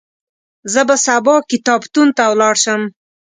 زه 0.73 0.81
به 0.87 0.95
سبا 1.05 1.35
کتابتون 1.51 2.07
ته 2.17 2.23
ولاړ 2.31 2.55
شم. 2.63 2.81